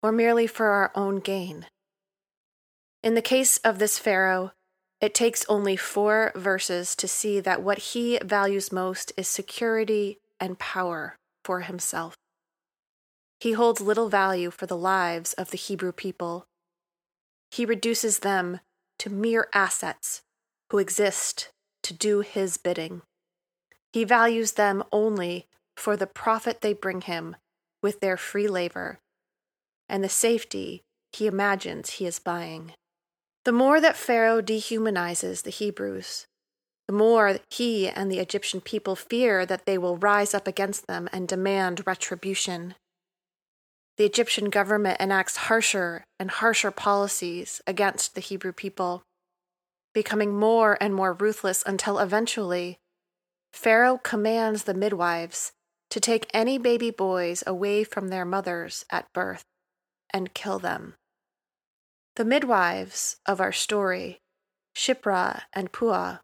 or 0.02 0.12
merely 0.12 0.48
for 0.48 0.68
our 0.68 0.92
own 0.96 1.20
gain? 1.20 1.66
In 3.04 3.16
the 3.16 3.22
case 3.22 3.58
of 3.58 3.80
this 3.80 4.00
Pharaoh, 4.00 4.54
it 5.02 5.14
takes 5.14 5.46
only 5.50 5.76
four 5.76 6.32
verses 6.36 6.96
to 6.96 7.08
see 7.08 7.42
that 7.42 7.62
what 7.62 7.78
he 7.80 8.18
values 8.24 8.72
most 8.72 9.12
is 9.18 9.28
security 9.28 10.20
and 10.40 10.58
power 10.58 11.18
for 11.44 11.62
himself. 11.62 12.16
He 13.42 13.52
holds 13.52 13.82
little 13.82 14.08
value 14.08 14.50
for 14.50 14.66
the 14.66 14.78
lives 14.78 15.34
of 15.34 15.52
the 15.52 15.58
Hebrew 15.58 15.92
people. 15.92 16.46
He 17.52 17.66
reduces 17.66 18.20
them 18.20 18.62
to 19.00 19.10
mere 19.10 19.50
assets 19.54 20.22
who 20.70 20.78
exist 20.78 21.52
to 21.82 21.94
do 21.94 22.22
his 22.22 22.56
bidding. 22.56 23.02
He 23.92 24.06
values 24.06 24.54
them 24.54 24.82
only 24.94 25.48
for 25.76 25.98
the 25.98 26.08
profit 26.08 26.62
they 26.62 26.72
bring 26.72 27.02
him 27.02 27.36
with 27.82 28.00
their 28.00 28.16
free 28.16 28.48
labor 28.48 29.00
and 29.90 30.02
the 30.02 30.10
safety 30.10 30.84
he 31.12 31.28
imagines 31.28 31.92
he 31.92 32.06
is 32.06 32.20
buying. 32.20 32.72
The 33.46 33.52
more 33.52 33.82
that 33.82 33.98
Pharaoh 33.98 34.42
dehumanizes 34.42 35.44
the 35.44 35.50
Hebrews, 35.50 36.28
the 36.88 36.94
more 36.94 37.40
he 37.50 37.90
and 37.90 38.12
the 38.12 38.20
Egyptian 38.20 38.62
people 38.62 38.96
fear 38.96 39.46
that 39.46 39.66
they 39.66 39.78
will 39.78 39.98
rise 39.98 40.34
up 40.34 40.48
against 40.48 40.88
them 40.88 41.10
and 41.12 41.28
demand 41.28 41.86
retribution. 41.86 42.76
The 43.98 44.06
Egyptian 44.06 44.50
government 44.50 45.00
enacts 45.02 45.36
harsher 45.36 46.06
and 46.20 46.32
harsher 46.32 46.72
policies 46.72 47.62
against 47.68 48.16
the 48.16 48.22
Hebrew 48.22 48.54
people, 48.54 49.04
becoming 49.94 50.36
more 50.36 50.78
and 50.80 50.96
more 50.96 51.14
ruthless 51.14 51.64
until 51.66 52.00
eventually 52.00 52.78
Pharaoh 53.52 53.98
commands 53.98 54.64
the 54.64 54.74
midwives 54.74 55.52
to 55.90 56.00
take 56.00 56.32
any 56.34 56.58
baby 56.58 56.90
boys 56.90 57.44
away 57.46 57.84
from 57.84 58.08
their 58.08 58.26
mothers 58.26 58.84
at 58.90 59.12
birth 59.14 59.44
and 60.12 60.34
kill 60.34 60.60
them. 60.60 60.96
The 62.16 62.26
midwives 62.26 63.18
of 63.26 63.42
our 63.42 63.52
story, 63.52 64.20
Shiphrah 64.76 65.44
and 65.54 65.72
Puah, 65.72 66.20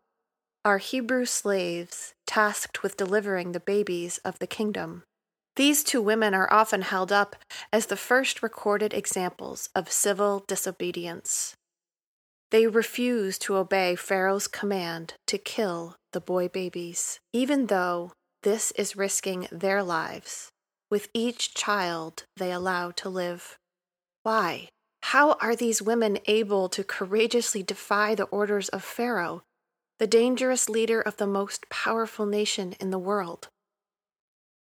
are 0.64 0.78
Hebrew 0.78 1.26
slaves 1.26 2.14
tasked 2.28 2.84
with 2.84 2.98
delivering 2.98 3.52
the 3.54 3.60
babies 3.60 4.20
of 4.20 4.38
the 4.38 4.48
kingdom. 4.48 5.04
These 5.56 5.84
two 5.84 6.02
women 6.02 6.34
are 6.36 6.52
often 6.54 6.84
held 6.84 7.12
up 7.12 7.36
as 7.74 7.88
the 7.88 7.98
first 7.98 8.44
recorded 8.44 8.94
examples 8.94 9.70
of 9.74 9.92
civil 9.92 10.44
disobedience. 10.48 11.56
They 12.52 12.68
refuse 12.68 13.38
to 13.40 13.58
obey 13.58 13.96
Pharaoh's 13.96 14.48
command 14.48 15.16
to 15.28 15.38
kill 15.38 15.96
the 16.14 16.22
boy 16.22 16.50
babies, 16.50 17.20
even 17.34 17.68
though 17.68 18.14
this 18.44 18.72
is 18.72 18.96
risking 18.96 19.48
their 19.52 19.84
lives 19.84 20.50
with 20.90 21.10
each 21.14 21.54
child 21.54 22.24
they 22.38 22.52
allow 22.52 22.92
to 22.92 23.10
live. 23.10 23.58
Why? 24.24 24.70
How 25.02 25.34
are 25.34 25.56
these 25.56 25.82
women 25.82 26.20
able 26.28 26.70
to 26.70 26.84
courageously 26.84 27.64
defy 27.64 28.16
the 28.16 28.26
orders 28.26 28.70
of 28.70 28.84
Pharaoh, 28.84 29.44
the 29.98 30.08
dangerous 30.08 30.70
leader 30.70 31.02
of 31.02 31.18
the 31.18 31.28
most 31.28 31.70
powerful 31.70 32.26
nation 32.26 32.76
in 32.80 32.92
the 32.92 33.00
world? 33.00 33.50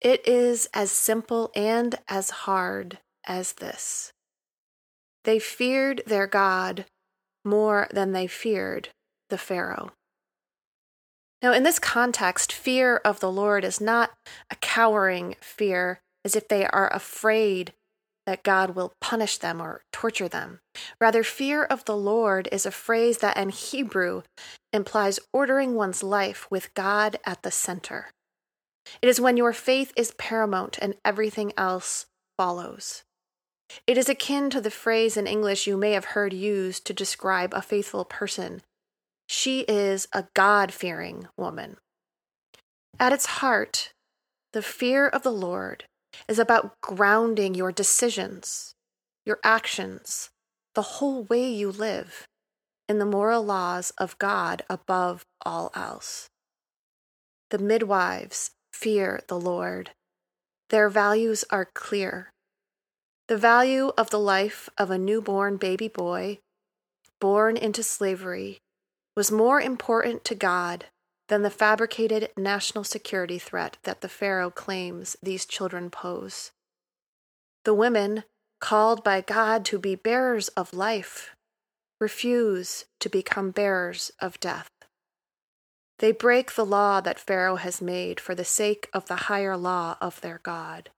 It 0.01 0.27
is 0.27 0.69
as 0.75 0.91
simple 0.91 1.51
and 1.55 1.97
as 2.09 2.31
hard 2.31 2.99
as 3.25 3.53
this. 3.55 4.13
They 5.25 5.39
feared 5.39 6.03
their 6.07 6.27
God 6.27 6.87
more 7.45 7.89
than 7.93 8.13
they 8.13 8.27
feared 8.27 8.89
the 9.31 9.39
Pharaoh. 9.39 9.93
Now, 11.43 11.53
in 11.53 11.65
this 11.65 11.79
context, 11.79 12.53
fear 12.53 12.97
of 13.05 13.21
the 13.21 13.31
Lord 13.31 13.65
is 13.65 13.81
not 13.81 14.13
a 14.51 14.57
cowering 14.57 15.37
fear 15.41 16.01
as 16.25 16.37
if 16.37 16.47
they 16.49 16.67
are 16.67 16.93
afraid 16.93 17.73
that 18.27 18.43
God 18.43 18.71
will 18.71 18.93
punish 19.01 19.39
them 19.39 19.61
or 19.61 19.83
torture 19.93 20.29
them. 20.29 20.61
Rather, 21.01 21.23
fear 21.25 21.65
of 21.65 21.85
the 21.85 21.97
Lord 21.97 22.49
is 22.53 22.65
a 22.65 22.71
phrase 22.71 23.19
that 23.19 23.37
in 23.37 23.51
Hebrew 23.51 24.23
implies 24.73 25.21
ordering 25.33 25.75
one's 25.75 26.03
life 26.03 26.51
with 26.51 26.75
God 26.75 27.19
at 27.25 27.43
the 27.43 27.51
center. 27.51 28.11
It 29.01 29.09
is 29.09 29.21
when 29.21 29.37
your 29.37 29.53
faith 29.53 29.93
is 29.97 30.13
paramount 30.13 30.79
and 30.81 30.95
everything 31.05 31.53
else 31.57 32.07
follows. 32.37 33.05
It 33.87 33.97
is 33.97 34.09
akin 34.09 34.51
to 34.51 34.61
the 34.61 34.71
phrase 34.71 35.17
in 35.17 35.27
English 35.27 35.67
you 35.67 35.77
may 35.77 35.93
have 35.93 36.07
heard 36.07 36.33
used 36.33 36.87
to 36.87 36.93
describe 36.93 37.55
a 37.55 37.63
faithful 37.63 38.05
person. 38.05 38.63
She 39.29 39.61
is 39.61 40.09
a 40.13 40.27
God 40.35 40.73
fearing 40.73 41.27
woman. 41.37 41.77
At 43.01 43.13
its 43.13 43.27
heart, 43.27 43.93
the 44.53 44.63
fear 44.63 45.09
of 45.09 45.23
the 45.23 45.33
Lord 45.33 45.85
is 46.29 46.39
about 46.39 46.81
grounding 46.81 47.55
your 47.55 47.73
decisions, 47.73 48.75
your 49.25 49.39
actions, 49.45 50.31
the 50.75 50.83
whole 50.83 51.25
way 51.25 51.49
you 51.49 51.71
live 51.71 52.27
in 52.89 52.99
the 52.99 53.07
moral 53.07 53.45
laws 53.45 53.93
of 53.99 54.19
God 54.19 54.63
above 54.69 55.25
all 55.45 55.71
else. 55.75 56.29
The 57.51 57.59
midwives 57.59 58.51
fear 58.73 59.21
the 59.29 59.39
Lord. 59.39 59.91
Their 60.71 60.89
values 60.89 61.45
are 61.51 61.69
clear. 61.75 62.31
The 63.29 63.37
value 63.37 63.93
of 63.97 64.11
the 64.11 64.19
life 64.19 64.69
of 64.77 64.91
a 64.91 64.99
newborn 64.99 65.57
baby 65.57 65.89
boy 65.89 66.39
born 67.21 67.57
into 67.57 67.83
slavery 67.83 68.59
was 69.17 69.31
more 69.31 69.61
important 69.61 70.25
to 70.25 70.35
God 70.35 70.87
than 71.33 71.41
the 71.41 71.49
fabricated 71.49 72.29
national 72.37 72.85
security 72.85 73.39
threat 73.39 73.79
that 73.85 74.03
the 74.03 74.09
Pharaoh 74.11 74.51
claims 74.51 75.17
these 75.23 75.47
children 75.47 75.89
pose. 75.89 76.51
The 77.65 77.73
women, 77.73 78.25
called 78.61 79.03
by 79.03 79.23
God 79.23 79.65
to 79.65 79.79
be 79.79 79.95
bearers 79.95 80.49
of 80.49 80.75
life, 80.75 81.35
refuse 81.99 82.85
to 83.01 83.09
become 83.09 83.51
bearers 83.51 84.13
of 84.21 84.39
death. 84.41 84.69
They 86.01 86.13
break 86.13 86.55
the 86.55 86.67
law 86.67 87.01
that 87.01 87.19
Pharaoh 87.19 87.57
has 87.57 87.81
made 87.81 88.21
for 88.21 88.35
the 88.35 88.45
sake 88.45 88.91
of 88.93 89.07
the 89.07 89.33
higher 89.33 89.57
law 89.57 89.97
of 90.03 90.21
their 90.21 90.43
God. 90.43 90.91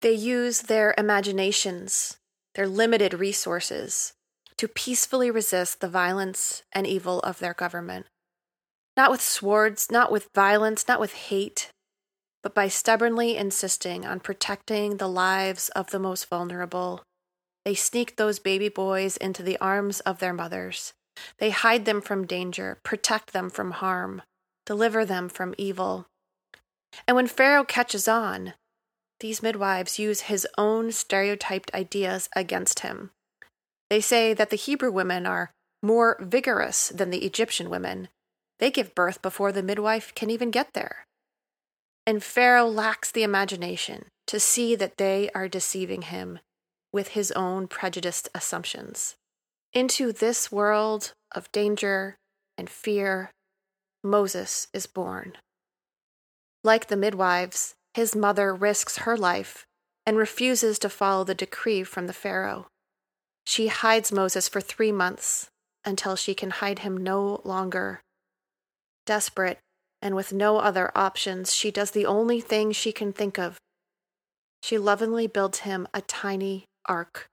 They 0.00 0.14
use 0.14 0.62
their 0.62 0.92
imaginations, 0.98 2.16
their 2.56 2.66
limited 2.66 3.14
resources, 3.14 4.14
to 4.56 4.66
peacefully 4.66 5.30
resist 5.30 5.80
the 5.80 5.88
violence 5.88 6.64
and 6.72 6.84
evil 6.84 7.20
of 7.20 7.38
their 7.38 7.54
government 7.54 8.06
not 8.96 9.10
with 9.10 9.22
swords, 9.22 9.90
not 9.90 10.12
with 10.12 10.28
violence, 10.34 10.86
not 10.86 11.00
with 11.00 11.12
hate, 11.14 11.70
but 12.42 12.54
by 12.54 12.68
stubbornly 12.68 13.36
insisting 13.36 14.04
on 14.04 14.20
protecting 14.20 14.96
the 14.96 15.08
lives 15.08 15.68
of 15.70 15.90
the 15.90 15.98
most 15.98 16.28
vulnerable. 16.28 17.02
They 17.64 17.74
sneak 17.74 18.16
those 18.16 18.38
baby 18.38 18.68
boys 18.68 19.16
into 19.16 19.42
the 19.42 19.58
arms 19.58 20.00
of 20.00 20.18
their 20.18 20.32
mothers. 20.32 20.92
They 21.38 21.50
hide 21.50 21.84
them 21.84 22.00
from 22.00 22.26
danger, 22.26 22.78
protect 22.82 23.32
them 23.32 23.50
from 23.50 23.72
harm, 23.72 24.22
deliver 24.66 25.04
them 25.04 25.28
from 25.28 25.54
evil. 25.56 26.06
And 27.06 27.14
when 27.14 27.26
Pharaoh 27.26 27.64
catches 27.64 28.08
on, 28.08 28.54
these 29.20 29.42
midwives 29.42 29.98
use 29.98 30.22
his 30.22 30.46
own 30.58 30.90
stereotyped 30.90 31.72
ideas 31.74 32.28
against 32.34 32.80
him. 32.80 33.10
They 33.88 34.00
say 34.00 34.34
that 34.34 34.50
the 34.50 34.56
Hebrew 34.56 34.90
women 34.90 35.26
are 35.26 35.52
more 35.82 36.16
vigorous 36.20 36.88
than 36.88 37.10
the 37.10 37.24
Egyptian 37.24 37.70
women, 37.70 38.08
they 38.62 38.70
give 38.70 38.94
birth 38.94 39.20
before 39.22 39.50
the 39.50 39.60
midwife 39.60 40.14
can 40.14 40.30
even 40.30 40.52
get 40.52 40.72
there. 40.72 41.04
And 42.06 42.22
Pharaoh 42.22 42.68
lacks 42.68 43.10
the 43.10 43.24
imagination 43.24 44.04
to 44.28 44.38
see 44.38 44.76
that 44.76 44.98
they 44.98 45.30
are 45.34 45.48
deceiving 45.48 46.02
him 46.02 46.38
with 46.92 47.08
his 47.08 47.32
own 47.32 47.66
prejudiced 47.66 48.28
assumptions. 48.36 49.16
Into 49.72 50.12
this 50.12 50.52
world 50.52 51.12
of 51.34 51.50
danger 51.50 52.14
and 52.56 52.70
fear, 52.70 53.32
Moses 54.04 54.68
is 54.72 54.86
born. 54.86 55.32
Like 56.62 56.86
the 56.86 56.96
midwives, 56.96 57.74
his 57.94 58.14
mother 58.14 58.54
risks 58.54 58.98
her 58.98 59.16
life 59.16 59.66
and 60.06 60.16
refuses 60.16 60.78
to 60.78 60.88
follow 60.88 61.24
the 61.24 61.34
decree 61.34 61.82
from 61.82 62.06
the 62.06 62.12
Pharaoh. 62.12 62.68
She 63.44 63.66
hides 63.66 64.12
Moses 64.12 64.48
for 64.48 64.60
three 64.60 64.92
months 64.92 65.48
until 65.84 66.14
she 66.14 66.32
can 66.32 66.50
hide 66.50 66.78
him 66.78 66.96
no 66.96 67.40
longer 67.42 68.02
Desperate, 69.06 69.58
and 70.00 70.14
with 70.14 70.32
no 70.32 70.58
other 70.58 70.90
options, 70.94 71.54
she 71.54 71.70
does 71.70 71.90
the 71.90 72.06
only 72.06 72.40
thing 72.40 72.72
she 72.72 72.92
can 72.92 73.12
think 73.12 73.38
of. 73.38 73.58
She 74.62 74.78
lovingly 74.78 75.26
builds 75.26 75.60
him 75.60 75.88
a 75.92 76.02
tiny 76.02 76.64
ark. 76.86 77.26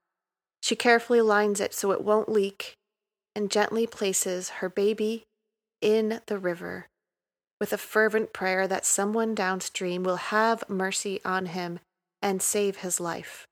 She 0.61 0.75
carefully 0.75 1.21
lines 1.21 1.59
it 1.59 1.73
so 1.73 1.91
it 1.91 2.03
won't 2.03 2.29
leak 2.29 2.73
and 3.35 3.51
gently 3.51 3.87
places 3.87 4.49
her 4.49 4.69
baby 4.69 5.23
in 5.81 6.21
the 6.25 6.37
river 6.37 6.87
with 7.59 7.73
a 7.73 7.77
fervent 7.77 8.33
prayer 8.33 8.67
that 8.67 8.85
someone 8.85 9.35
downstream 9.35 10.03
will 10.03 10.17
have 10.17 10.69
mercy 10.69 11.19
on 11.23 11.47
him 11.47 11.79
and 12.21 12.41
save 12.41 12.77
his 12.77 12.99
life. 12.99 13.45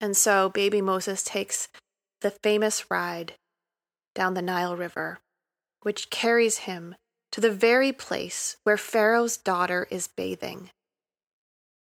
And 0.00 0.16
so 0.16 0.48
baby 0.48 0.80
Moses 0.80 1.22
takes 1.22 1.68
the 2.20 2.30
famous 2.30 2.90
ride 2.90 3.34
down 4.14 4.34
the 4.34 4.42
Nile 4.42 4.76
River, 4.76 5.18
which 5.86 6.10
carries 6.10 6.66
him 6.66 6.96
to 7.30 7.40
the 7.40 7.48
very 7.48 7.92
place 7.92 8.56
where 8.64 8.76
Pharaoh's 8.76 9.36
daughter 9.36 9.86
is 9.88 10.08
bathing. 10.08 10.68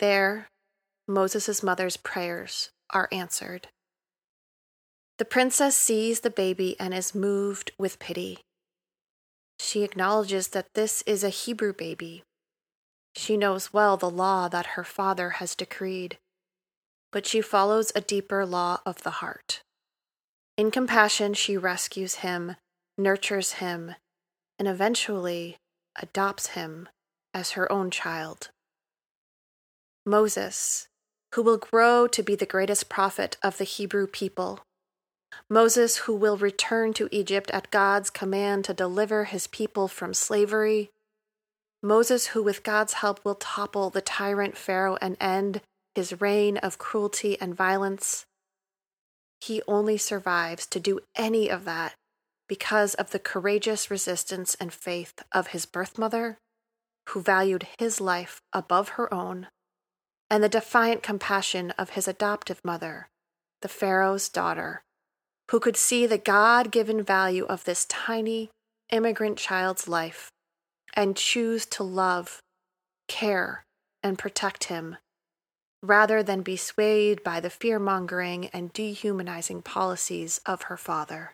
There, 0.01 0.49
Moses' 1.07 1.63
mother's 1.63 1.97
prayers 1.97 2.71
are 2.91 3.09
answered. 3.13 3.69
The 5.19 5.25
princess 5.25 5.77
sees 5.77 6.19
the 6.19 6.31
baby 6.31 6.75
and 6.81 6.93
is 6.93 7.15
moved 7.15 7.71
with 7.79 8.01
pity. 8.01 8.41
She 9.61 9.85
acknowledges 9.85 10.49
that 10.49 10.75
this 10.75 11.05
is 11.07 11.23
a 11.23 11.29
Hebrew 11.29 11.73
baby. 11.73 12.25
She 13.15 13.37
knows 13.37 13.73
well 13.73 13.97
the 13.97 14.11
law 14.11 14.49
that 14.49 14.75
her 14.75 14.83
father 14.83 15.31
has 15.39 15.55
decreed, 15.55 16.19
but 17.13 17.25
she 17.25 17.41
follows 17.41 17.93
a 17.95 18.01
deeper 18.01 18.45
law 18.45 18.81
of 18.85 19.05
the 19.05 19.23
heart. 19.23 19.63
In 20.57 20.73
compassion, 20.73 21.35
she 21.35 21.57
rescues 21.57 22.17
him, 22.17 22.57
nurtures 22.99 23.55
him, 23.55 23.95
and 24.59 24.69
eventually 24.69 25.57
adopts 26.01 26.49
him 26.49 26.89
as 27.35 27.53
her 27.53 27.71
own 27.71 27.91
child. 27.91 28.51
Moses, 30.05 30.89
who 31.35 31.43
will 31.43 31.57
grow 31.57 32.07
to 32.07 32.23
be 32.23 32.35
the 32.35 32.47
greatest 32.47 32.89
prophet 32.89 33.37
of 33.43 33.59
the 33.59 33.65
Hebrew 33.65 34.07
people. 34.07 34.61
Moses, 35.49 35.99
who 35.99 36.15
will 36.15 36.37
return 36.37 36.93
to 36.95 37.09
Egypt 37.11 37.51
at 37.53 37.71
God's 37.71 38.11
command 38.11 38.65
to 38.67 38.75
deliver 38.75 39.25
his 39.25 39.47
people 39.47 39.89
from 39.89 40.13
slavery. 40.13 40.91
Moses, 41.83 42.29
who 42.29 42.43
with 42.43 42.63
God's 42.63 42.95
help 42.95 43.25
will 43.25 43.35
topple 43.35 43.91
the 43.91 44.03
tyrant 44.03 44.57
Pharaoh 44.57 44.99
and 45.01 45.17
end 45.21 45.63
his 45.95 46.21
reign 46.21 46.59
of 46.59 46.79
cruelty 46.79 47.41
and 47.41 47.55
violence. 47.55 48.27
He 49.41 49.63
only 49.67 49.97
survives 49.97 50.67
to 50.67 50.81
do 50.81 51.01
any 51.17 51.49
of 51.49 51.65
that 51.65 51.95
because 52.53 52.93
of 52.97 53.13
the 53.13 53.19
courageous 53.19 53.91
resistance 53.91 54.55
and 54.61 54.75
faith 54.75 55.15
of 55.33 55.47
his 55.47 55.65
birth 55.65 55.97
mother, 55.97 56.37
who 57.09 57.23
valued 57.23 57.67
his 57.79 57.99
life 57.99 58.43
above 58.53 58.91
her 58.91 59.13
own, 59.13 59.47
and 60.29 60.45
the 60.45 60.51
defiant 60.51 61.03
compassion 61.03 61.71
of 61.79 61.89
his 61.97 62.07
adoptive 62.07 62.61
mother, 62.63 63.09
the 63.63 63.69
Pharaoh's 63.69 64.29
daughter, 64.29 64.83
who 65.51 65.59
could 65.59 65.79
see 65.79 66.05
the 66.05 66.19
God 66.19 66.71
given 66.71 67.03
value 67.03 67.47
of 67.47 67.65
this 67.65 67.87
tiny 67.87 68.51
immigrant 68.91 69.39
child's 69.39 69.89
life 69.89 70.31
and 70.93 71.17
choose 71.17 71.65
to 71.65 71.83
love, 71.83 72.43
care, 73.09 73.65
and 74.03 74.19
protect 74.19 74.65
him 74.65 74.99
rather 75.83 76.23
than 76.23 76.43
be 76.43 76.59
swayed 76.59 77.25
by 77.25 77.41
the 77.41 77.49
fear 77.49 77.79
mongering 77.79 78.49
and 78.49 78.75
dehumanizing 78.75 79.63
policies 79.63 80.39
of 80.45 80.65
her 80.65 80.77
father. 80.77 81.33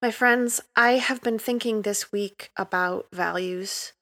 My 0.00 0.12
friends, 0.12 0.60
I 0.76 0.92
have 0.92 1.22
been 1.22 1.40
thinking 1.40 1.82
this 1.82 2.12
week 2.12 2.52
about 2.56 3.08
values. 3.12 3.94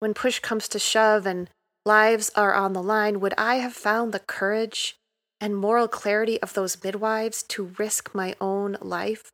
When 0.00 0.12
push 0.12 0.38
comes 0.40 0.68
to 0.68 0.78
shove 0.78 1.24
and 1.24 1.48
lives 1.86 2.30
are 2.36 2.52
on 2.52 2.74
the 2.74 2.82
line, 2.82 3.18
would 3.20 3.32
I 3.38 3.54
have 3.54 3.72
found 3.72 4.12
the 4.12 4.18
courage 4.18 4.96
and 5.40 5.56
moral 5.56 5.88
clarity 5.88 6.38
of 6.42 6.52
those 6.52 6.84
midwives 6.84 7.42
to 7.44 7.72
risk 7.78 8.14
my 8.14 8.36
own 8.38 8.76
life, 8.82 9.32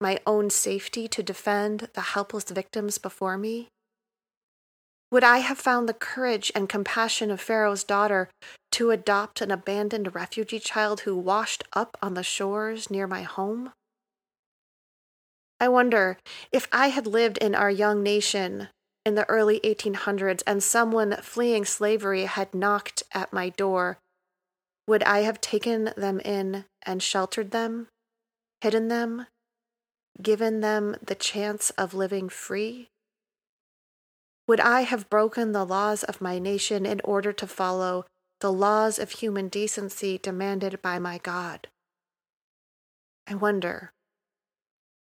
my 0.00 0.18
own 0.26 0.48
safety 0.48 1.08
to 1.08 1.22
defend 1.22 1.90
the 1.92 2.00
helpless 2.16 2.44
victims 2.44 2.96
before 2.96 3.36
me? 3.36 3.68
Would 5.10 5.24
I 5.24 5.38
have 5.38 5.58
found 5.58 5.90
the 5.90 5.94
courage 5.94 6.50
and 6.54 6.70
compassion 6.70 7.30
of 7.30 7.38
Pharaoh's 7.38 7.84
daughter 7.84 8.30
to 8.70 8.90
adopt 8.90 9.42
an 9.42 9.50
abandoned 9.50 10.14
refugee 10.14 10.58
child 10.58 11.00
who 11.00 11.14
washed 11.14 11.64
up 11.74 11.98
on 12.00 12.14
the 12.14 12.22
shores 12.22 12.90
near 12.90 13.06
my 13.06 13.24
home? 13.24 13.72
I 15.62 15.68
wonder 15.68 16.18
if 16.50 16.66
I 16.72 16.88
had 16.88 17.06
lived 17.06 17.38
in 17.38 17.54
our 17.54 17.70
young 17.70 18.02
nation 18.02 18.66
in 19.06 19.14
the 19.14 19.28
early 19.30 19.60
1800s 19.60 20.42
and 20.44 20.60
someone 20.60 21.14
fleeing 21.22 21.64
slavery 21.64 22.24
had 22.24 22.52
knocked 22.52 23.04
at 23.12 23.32
my 23.32 23.50
door, 23.50 23.98
would 24.88 25.04
I 25.04 25.20
have 25.20 25.40
taken 25.40 25.92
them 25.96 26.18
in 26.18 26.64
and 26.84 27.00
sheltered 27.00 27.52
them, 27.52 27.86
hidden 28.60 28.88
them, 28.88 29.26
given 30.20 30.62
them 30.62 30.96
the 31.00 31.14
chance 31.14 31.70
of 31.78 31.94
living 31.94 32.28
free? 32.28 32.88
Would 34.48 34.58
I 34.58 34.80
have 34.80 35.08
broken 35.08 35.52
the 35.52 35.64
laws 35.64 36.02
of 36.02 36.20
my 36.20 36.40
nation 36.40 36.84
in 36.84 37.00
order 37.04 37.32
to 37.34 37.46
follow 37.46 38.04
the 38.40 38.52
laws 38.52 38.98
of 38.98 39.12
human 39.12 39.46
decency 39.46 40.18
demanded 40.18 40.82
by 40.82 40.98
my 40.98 41.18
God? 41.18 41.68
I 43.28 43.36
wonder. 43.36 43.92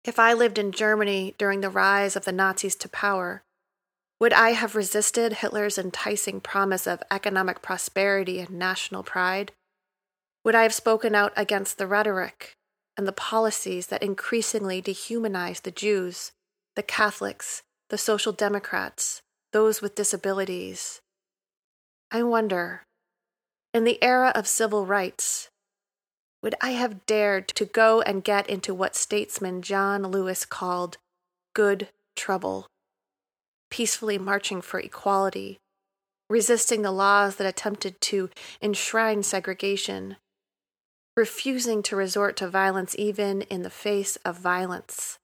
If 0.05 0.19
I 0.19 0.33
lived 0.33 0.59
in 0.59 0.73
Germany 0.73 1.35
during 1.39 1.61
the 1.61 1.71
rise 1.71 2.17
of 2.17 2.25
the 2.25 2.33
Nazis 2.33 2.77
to 2.77 2.89
power, 2.89 3.43
would 4.21 4.33
I 4.33 4.51
have 4.51 4.75
resisted 4.75 5.35
Hitler's 5.35 5.79
enticing 5.79 6.41
promise 6.41 6.87
of 6.87 7.03
economic 7.11 7.63
prosperity 7.63 8.41
and 8.41 8.51
national 8.51 9.03
pride? 9.03 9.53
Would 10.45 10.55
I 10.55 10.63
have 10.63 10.75
spoken 10.75 11.15
out 11.15 11.33
against 11.37 11.79
the 11.79 11.87
rhetoric 11.87 12.57
and 12.97 13.07
the 13.07 13.13
policies 13.13 13.87
that 13.87 14.03
increasingly 14.03 14.83
dehumanize 14.83 15.63
the 15.63 15.71
Jews, 15.71 16.33
the 16.75 16.83
Catholics, 16.83 17.63
the 17.91 17.97
Social 17.97 18.33
Democrats, 18.33 19.23
those 19.53 19.81
with 19.81 19.95
disabilities. 19.95 21.01
I 22.11 22.23
wonder, 22.23 22.83
in 23.73 23.85
the 23.85 24.03
era 24.03 24.33
of 24.35 24.47
civil 24.47 24.85
rights, 24.85 25.49
would 26.43 26.55
I 26.61 26.71
have 26.71 27.07
dared 27.07 27.49
to 27.49 27.65
go 27.65 28.01
and 28.03 28.25
get 28.25 28.49
into 28.49 28.75
what 28.75 28.95
statesman 28.95 29.63
John 29.63 30.05
Lewis 30.05 30.45
called 30.45 30.99
good 31.55 31.89
trouble, 32.15 32.67
peacefully 33.71 34.19
marching 34.19 34.61
for 34.61 34.79
equality, 34.79 35.59
resisting 36.31 36.83
the 36.83 36.93
laws 36.93 37.37
that 37.37 37.47
attempted 37.47 38.01
to 38.03 38.31
enshrine 38.63 39.23
segregation, 39.23 40.17
refusing 41.17 41.83
to 41.83 41.97
resort 41.97 42.37
to 42.37 42.49
violence 42.49 42.95
even 42.99 43.43
in 43.43 43.63
the 43.63 43.71
face 43.71 44.17
of 44.25 44.39
violence? 44.39 45.19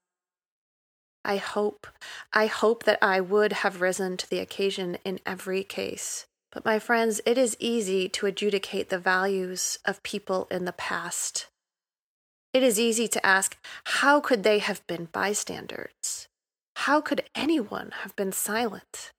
I 1.24 1.36
hope, 1.36 1.86
I 2.32 2.46
hope 2.46 2.84
that 2.84 2.98
I 3.00 3.20
would 3.20 3.52
have 3.52 3.80
risen 3.80 4.16
to 4.18 4.28
the 4.28 4.40
occasion 4.40 4.98
in 5.04 5.20
every 5.24 5.64
case. 5.64 6.26
But, 6.54 6.64
my 6.64 6.78
friends, 6.78 7.20
it 7.26 7.36
is 7.36 7.56
easy 7.58 8.08
to 8.10 8.26
adjudicate 8.26 8.88
the 8.88 8.98
values 8.98 9.78
of 9.84 10.02
people 10.04 10.46
in 10.50 10.64
the 10.64 10.72
past. 10.72 11.48
It 12.52 12.62
is 12.62 12.78
easy 12.78 13.08
to 13.08 13.26
ask, 13.26 13.56
how 13.84 14.20
could 14.20 14.44
they 14.44 14.60
have 14.60 14.86
been 14.86 15.06
bystanders? 15.06 16.28
How 16.76 17.00
could 17.00 17.28
anyone 17.34 17.90
have 18.02 18.14
been 18.14 18.32
silent? 18.32 19.10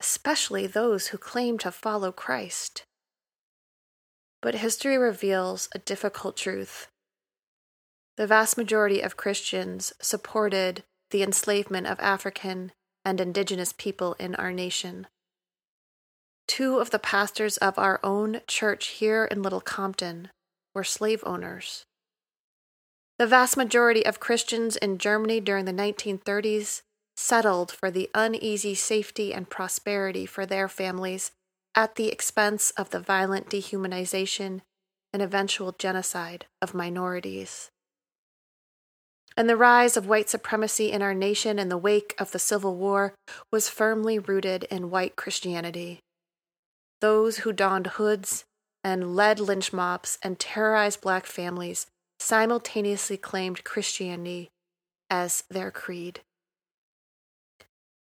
Especially 0.00 0.68
those 0.68 1.08
who 1.08 1.18
claim 1.18 1.58
to 1.58 1.72
follow 1.72 2.12
Christ. 2.12 2.84
But 4.40 4.54
history 4.54 4.96
reveals 4.96 5.68
a 5.74 5.80
difficult 5.80 6.36
truth 6.36 6.88
the 8.18 8.26
vast 8.26 8.58
majority 8.58 9.00
of 9.00 9.16
Christians 9.16 9.92
supported 10.02 10.82
the 11.10 11.22
enslavement 11.22 11.86
of 11.86 12.00
African 12.00 12.72
and 13.04 13.20
indigenous 13.20 13.72
people 13.72 14.14
in 14.18 14.34
our 14.34 14.52
nation. 14.52 15.06
Two 16.48 16.80
of 16.80 16.90
the 16.90 16.98
pastors 16.98 17.56
of 17.58 17.78
our 17.78 18.00
own 18.02 18.40
church 18.48 18.88
here 18.88 19.26
in 19.26 19.42
Little 19.42 19.60
Compton 19.60 20.30
were 20.74 20.82
slave 20.82 21.22
owners. 21.24 21.84
The 23.18 23.28
vast 23.28 23.56
majority 23.56 24.04
of 24.04 24.18
Christians 24.18 24.76
in 24.76 24.98
Germany 24.98 25.38
during 25.38 25.64
the 25.64 25.72
1930s 25.72 26.82
settled 27.16 27.70
for 27.70 27.90
the 27.90 28.10
uneasy 28.14 28.74
safety 28.74 29.32
and 29.32 29.48
prosperity 29.48 30.26
for 30.26 30.44
their 30.44 30.68
families 30.68 31.30
at 31.76 31.94
the 31.94 32.08
expense 32.08 32.72
of 32.72 32.90
the 32.90 33.00
violent 33.00 33.48
dehumanization 33.48 34.62
and 35.12 35.22
eventual 35.22 35.72
genocide 35.72 36.46
of 36.60 36.74
minorities 36.74 37.70
and 39.38 39.48
the 39.48 39.56
rise 39.56 39.96
of 39.96 40.08
white 40.08 40.28
supremacy 40.28 40.90
in 40.90 41.00
our 41.00 41.14
nation 41.14 41.60
in 41.60 41.68
the 41.68 41.78
wake 41.78 42.12
of 42.18 42.32
the 42.32 42.40
Civil 42.40 42.74
War 42.74 43.14
was 43.52 43.68
firmly 43.68 44.18
rooted 44.18 44.64
in 44.64 44.90
white 44.90 45.14
Christianity. 45.14 46.00
Those 47.00 47.38
who 47.38 47.52
donned 47.52 47.86
hoods 47.86 48.44
and 48.82 49.14
led 49.14 49.40
lynch 49.40 49.72
mobs 49.72 50.18
and 50.22 50.38
terrorized 50.38 51.00
black 51.00 51.26
families 51.26 51.86
simultaneously 52.18 53.16
claimed 53.16 53.64
Christianity 53.64 54.50
as 55.10 55.44
their 55.50 55.70
creed. 55.70 56.20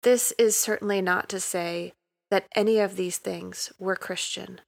This 0.03 0.33
is 0.37 0.55
certainly 0.55 1.01
not 1.01 1.29
to 1.29 1.39
say 1.39 1.93
that 2.31 2.47
any 2.55 2.79
of 2.79 2.95
these 2.95 3.17
things 3.17 3.71
were 3.79 3.95
Christian. 3.95 4.61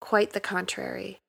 Quite 0.00 0.32
the 0.32 0.40
contrary. 0.40 1.20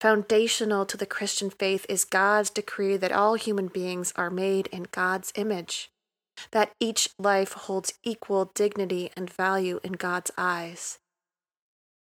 Foundational 0.00 0.84
to 0.86 0.96
the 0.96 1.06
Christian 1.06 1.50
faith 1.50 1.86
is 1.88 2.04
God's 2.04 2.50
decree 2.50 2.96
that 2.96 3.12
all 3.12 3.34
human 3.34 3.68
beings 3.68 4.12
are 4.16 4.30
made 4.30 4.66
in 4.68 4.86
God's 4.90 5.32
image 5.36 5.90
that 6.50 6.72
each 6.80 7.10
life 7.18 7.52
holds 7.52 7.94
equal 8.02 8.50
dignity 8.54 9.10
and 9.16 9.30
value 9.30 9.80
in 9.82 9.92
God's 9.92 10.30
eyes, 10.36 10.98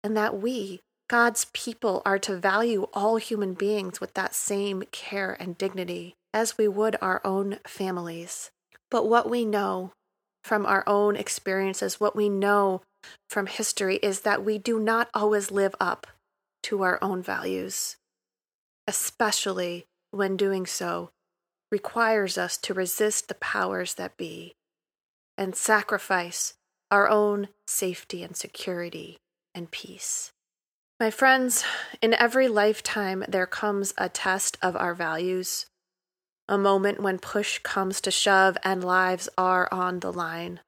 and 0.06 0.16
that 0.16 0.40
we, 0.40 0.78
God's 1.08 1.46
people, 1.52 2.00
are 2.06 2.20
to 2.20 2.36
value 2.36 2.86
all 2.94 3.16
human 3.16 3.54
beings 3.54 4.00
with 4.00 4.14
that 4.14 4.36
same 4.36 4.84
care 4.92 5.36
and 5.40 5.58
dignity 5.58 6.14
as 6.32 6.56
we 6.56 6.68
would 6.68 6.94
our 7.02 7.20
own 7.24 7.58
families. 7.66 8.52
But 8.88 9.08
what 9.08 9.28
we 9.28 9.44
know 9.44 9.90
from 10.44 10.64
our 10.64 10.84
own 10.86 11.16
experiences, 11.16 11.98
what 11.98 12.14
we 12.14 12.28
know 12.28 12.82
from 13.28 13.48
history, 13.48 13.96
is 13.96 14.20
that 14.20 14.44
we 14.44 14.58
do 14.58 14.78
not 14.78 15.08
always 15.12 15.50
live 15.50 15.74
up 15.80 16.06
to 16.62 16.84
our 16.84 17.00
own 17.02 17.20
values, 17.20 17.96
especially 18.86 19.86
when 20.12 20.36
doing 20.36 20.66
so 20.66 21.10
requires 21.72 22.38
us 22.38 22.56
to 22.58 22.72
resist 22.72 23.26
the 23.26 23.34
powers 23.34 23.94
that 23.94 24.16
be 24.16 24.54
and 25.36 25.56
sacrifice 25.56 26.54
our 26.92 27.08
own 27.08 27.48
safety 27.66 28.22
and 28.22 28.36
security 28.36 29.18
and 29.56 29.70
peace. 29.70 30.30
My 31.00 31.10
friends, 31.10 31.64
in 32.00 32.14
every 32.14 32.46
lifetime 32.46 33.24
there 33.26 33.46
comes 33.46 33.92
a 33.98 34.08
test 34.08 34.56
of 34.62 34.76
our 34.76 34.94
values, 34.94 35.66
a 36.48 36.56
moment 36.56 37.02
when 37.02 37.18
push 37.18 37.58
comes 37.58 38.00
to 38.02 38.10
shove 38.10 38.56
and 38.62 38.84
lives 38.84 39.28
are 39.36 39.68
on 39.72 40.00
the 40.00 40.12
line. 40.12 40.60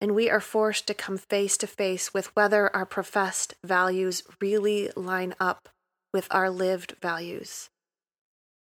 And 0.00 0.14
we 0.14 0.28
are 0.28 0.40
forced 0.40 0.86
to 0.88 0.94
come 0.94 1.16
face 1.16 1.56
to 1.58 1.66
face 1.66 2.12
with 2.12 2.34
whether 2.36 2.74
our 2.76 2.84
professed 2.84 3.54
values 3.64 4.22
really 4.40 4.90
line 4.94 5.34
up 5.40 5.70
with 6.12 6.28
our 6.30 6.50
lived 6.50 6.96
values. 7.00 7.70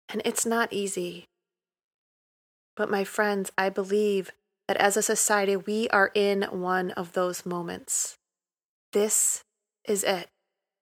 And 0.09 0.23
it's 0.25 0.47
not 0.47 0.73
easy. 0.73 1.27
But, 2.77 2.91
my 2.91 3.05
friends, 3.05 3.53
I 3.59 3.69
believe 3.69 4.31
that 4.69 4.77
as 4.79 4.97
a 4.97 5.03
society, 5.03 5.57
we 5.57 5.89
are 5.91 6.11
in 6.15 6.43
one 6.45 6.93
of 6.93 7.13
those 7.13 7.45
moments. 7.45 8.17
This 8.97 9.45
is 9.85 10.03
it. 10.05 10.31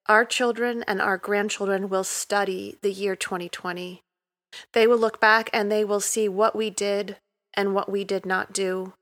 Our 0.05 0.23
children 0.23 0.85
and 0.87 1.01
our 1.01 1.17
grandchildren 1.17 1.89
will 1.89 2.05
study 2.05 2.77
the 2.81 2.89
year 2.89 3.13
2020. 3.13 4.03
They 4.71 4.87
will 4.87 4.97
look 4.97 5.19
back 5.19 5.49
and 5.51 5.69
they 5.69 5.83
will 5.83 5.99
see 5.99 6.29
what 6.29 6.55
we 6.55 6.69
did 6.69 7.17
and 7.53 7.75
what 7.75 7.91
we 7.91 8.05
did 8.05 8.25
not 8.25 8.53
do. 8.53 8.93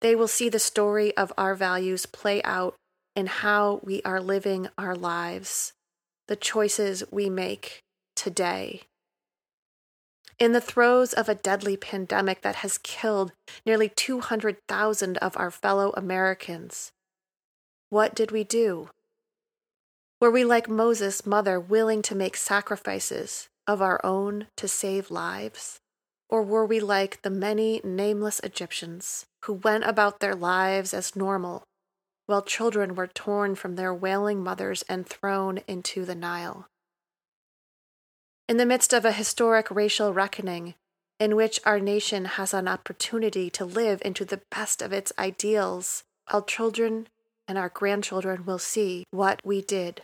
They 0.00 0.16
will 0.16 0.26
see 0.26 0.48
the 0.48 0.58
story 0.58 1.14
of 1.18 1.34
our 1.36 1.54
values 1.54 2.06
play 2.06 2.42
out 2.42 2.76
in 3.14 3.26
how 3.26 3.82
we 3.84 4.00
are 4.06 4.22
living 4.22 4.68
our 4.78 4.96
lives, 4.96 5.74
the 6.26 6.34
choices 6.34 7.04
we 7.10 7.28
make 7.28 7.82
today. 8.16 8.84
In 10.38 10.52
the 10.52 10.62
throes 10.62 11.12
of 11.12 11.28
a 11.28 11.34
deadly 11.34 11.76
pandemic 11.76 12.40
that 12.40 12.56
has 12.64 12.78
killed 12.78 13.32
nearly 13.66 13.90
200,000 13.90 15.18
of 15.18 15.36
our 15.36 15.50
fellow 15.50 15.92
Americans, 15.94 16.92
what 17.90 18.14
did 18.14 18.30
we 18.30 18.44
do? 18.44 18.88
Were 20.20 20.30
we 20.30 20.44
like 20.44 20.68
Moses' 20.68 21.26
mother, 21.26 21.58
willing 21.58 22.02
to 22.02 22.14
make 22.14 22.36
sacrifices 22.36 23.48
of 23.66 23.82
our 23.82 24.00
own 24.04 24.46
to 24.56 24.68
save 24.68 25.10
lives? 25.10 25.80
Or 26.28 26.42
were 26.42 26.64
we 26.64 26.78
like 26.78 27.22
the 27.22 27.30
many 27.30 27.80
nameless 27.82 28.40
Egyptians 28.40 29.26
who 29.44 29.54
went 29.54 29.84
about 29.84 30.20
their 30.20 30.36
lives 30.36 30.94
as 30.94 31.16
normal, 31.16 31.64
while 32.26 32.42
children 32.42 32.94
were 32.94 33.08
torn 33.08 33.56
from 33.56 33.74
their 33.74 33.92
wailing 33.92 34.42
mothers 34.42 34.82
and 34.88 35.06
thrown 35.06 35.58
into 35.66 36.04
the 36.04 36.14
Nile? 36.14 36.68
In 38.48 38.56
the 38.56 38.66
midst 38.66 38.92
of 38.92 39.04
a 39.04 39.12
historic 39.12 39.68
racial 39.70 40.14
reckoning, 40.14 40.74
in 41.18 41.34
which 41.34 41.58
our 41.64 41.80
nation 41.80 42.24
has 42.24 42.54
an 42.54 42.68
opportunity 42.68 43.50
to 43.50 43.64
live 43.64 44.00
into 44.04 44.24
the 44.24 44.42
best 44.50 44.80
of 44.80 44.92
its 44.92 45.12
ideals, 45.18 46.04
our 46.28 46.42
children 46.42 47.08
and 47.50 47.58
our 47.58 47.68
grandchildren 47.68 48.46
will 48.46 48.60
see 48.60 49.02
what 49.10 49.44
we 49.44 49.60
did. 49.60 50.02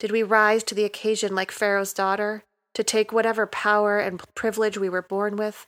Did 0.00 0.10
we 0.10 0.22
rise 0.22 0.64
to 0.64 0.74
the 0.74 0.84
occasion 0.84 1.34
like 1.34 1.50
Pharaoh's 1.50 1.92
daughter, 1.92 2.42
to 2.72 2.82
take 2.82 3.12
whatever 3.12 3.46
power 3.46 3.98
and 3.98 4.22
privilege 4.34 4.78
we 4.78 4.88
were 4.88 5.02
born 5.02 5.36
with 5.36 5.66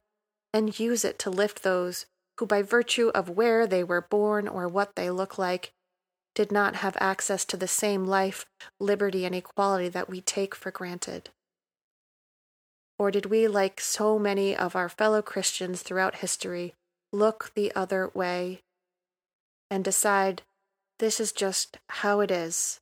and 0.55 0.81
use 0.81 1.05
it 1.05 1.19
to 1.19 1.29
lift 1.29 1.63
those 1.63 2.07
who, 2.39 2.47
by 2.47 2.63
virtue 2.63 3.09
of 3.15 3.29
where 3.29 3.67
they 3.67 3.85
were 3.85 4.01
born 4.01 4.49
or 4.49 4.67
what 4.67 4.97
they 4.97 5.11
look 5.11 5.37
like, 5.37 5.71
did 6.35 6.51
not 6.51 6.77
have 6.77 6.97
access 6.99 7.45
to 7.45 7.59
the 7.59 7.69
same 7.69 8.07
life, 8.07 8.47
liberty, 8.81 9.27
and 9.27 9.35
equality 9.35 9.91
that 9.91 10.09
we 10.09 10.23
take 10.23 10.55
for 10.55 10.71
granted? 10.71 11.29
Or 12.99 13.11
did 13.11 13.27
we, 13.27 13.47
like 13.47 13.83
so 13.83 14.19
many 14.19 14.57
of 14.57 14.75
our 14.75 14.89
fellow 14.89 15.21
Christians 15.21 15.83
throughout 15.83 16.17
history, 16.17 16.73
look 17.13 17.53
the 17.55 17.71
other 17.75 18.11
way 18.15 18.61
and 19.71 19.85
decide 19.85 20.41
this 20.99 21.21
is 21.21 21.33
just 21.33 21.79
how 21.89 22.21
it 22.21 22.31
is? 22.31 22.81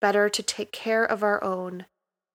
Better 0.00 0.28
to 0.28 0.42
take 0.42 0.72
care 0.72 1.04
of 1.04 1.22
our 1.22 1.42
own 1.42 1.86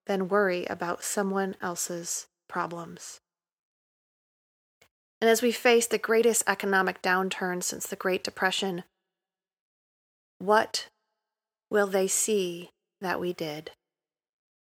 than 0.08 0.28
worry 0.28 0.66
about 0.66 1.04
someone 1.04 1.56
else's 1.62 2.28
problems. 2.48 3.20
And 5.22 5.30
as 5.30 5.42
we 5.42 5.52
face 5.52 5.86
the 5.86 5.98
greatest 5.98 6.44
economic 6.48 7.02
downturn 7.02 7.62
since 7.62 7.86
the 7.86 7.96
Great 7.96 8.24
Depression, 8.24 8.84
what 10.40 10.88
will 11.70 11.88
they 11.88 12.08
see 12.08 12.70
that 13.02 13.20
we 13.20 13.34
did? 13.34 13.72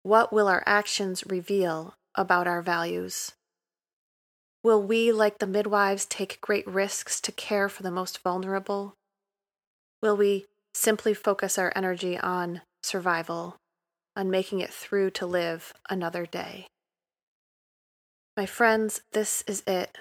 What 0.03 0.31
will 0.31 0.47
our 0.47 0.63
actions 0.65 1.25
reveal 1.25 1.95
about 2.13 2.47
our 2.47 2.61
values? 2.61 3.33
Will 4.63 4.81
we, 4.81 5.11
like 5.11 5.39
the 5.39 5.47
midwives, 5.47 6.05
take 6.05 6.39
great 6.41 6.67
risks 6.67 7.19
to 7.21 7.31
care 7.31 7.67
for 7.67 7.83
the 7.83 7.91
most 7.91 8.19
vulnerable? 8.23 8.95
Will 10.01 10.17
we 10.17 10.45
simply 10.73 11.13
focus 11.13 11.57
our 11.57 11.71
energy 11.75 12.17
on 12.17 12.61
survival 12.83 13.57
on 14.15 14.29
making 14.29 14.59
it 14.59 14.71
through 14.71 15.11
to 15.11 15.25
live 15.25 15.73
another 15.89 16.25
day. 16.25 16.67
My 18.37 18.45
friends, 18.45 19.01
this 19.11 19.43
is 19.47 19.63
it. 19.67 19.97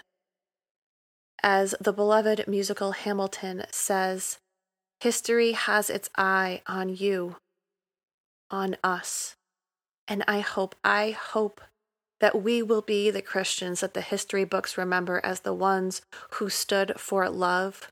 As 1.43 1.75
the 1.81 1.93
beloved 1.93 2.47
musical 2.47 2.93
Hamilton 2.93 3.65
says, 3.71 4.39
history 5.01 5.53
has 5.53 5.91
its 5.91 6.09
eye 6.17 6.63
on 6.67 6.89
you, 6.89 7.37
on 8.51 8.77
us. 8.83 9.35
And 10.09 10.25
I 10.27 10.41
hope, 10.41 10.75
I 10.85 11.11
hope 11.11 11.61
that 12.21 12.43
we 12.43 12.63
will 12.63 12.83
be 12.83 13.11
the 13.11 13.23
Christians 13.23 13.81
that 13.81 13.95
the 13.95 14.01
history 14.01 14.45
books 14.45 14.79
remember 14.79 15.21
as 15.23 15.41
the 15.41 15.55
ones 15.55 16.03
who 16.35 16.49
stood 16.49 16.95
for 16.99 17.29
love, 17.29 17.89